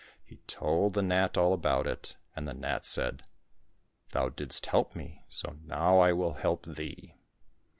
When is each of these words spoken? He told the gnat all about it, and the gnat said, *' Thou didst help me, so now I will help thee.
He 0.25 0.37
told 0.47 0.95
the 0.95 1.03
gnat 1.03 1.37
all 1.37 1.53
about 1.53 1.85
it, 1.85 2.15
and 2.35 2.47
the 2.47 2.55
gnat 2.55 2.85
said, 2.87 3.21
*' 3.65 4.09
Thou 4.13 4.29
didst 4.29 4.65
help 4.65 4.95
me, 4.95 5.23
so 5.29 5.57
now 5.63 5.99
I 5.99 6.11
will 6.11 6.33
help 6.33 6.65
thee. 6.65 7.13